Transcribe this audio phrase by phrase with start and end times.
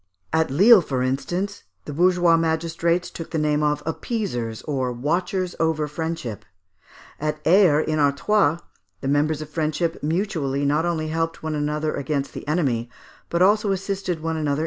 [0.33, 5.87] At Lisle, for instance, the bourgeois magistrates took the name of appeasers, or watchers over
[5.87, 6.43] friendship.
[7.19, 8.57] At Aire, in Artois,
[9.01, 12.89] the members of friendship mutually, not only helped one another against the enemy,
[13.29, 14.59] but also assisted one another in distress.